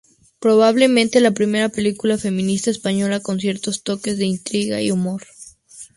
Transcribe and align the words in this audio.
Probablemente 0.39 1.19
la 1.19 1.29
primera 1.29 1.69
película 1.69 2.17
feminista 2.17 2.71
española 2.71 3.19
con 3.19 3.39
ciertos 3.39 3.83
toques 3.83 4.17
de 4.17 4.25
intriga 4.25 4.81
y 4.81 4.89
humor. 4.89 5.21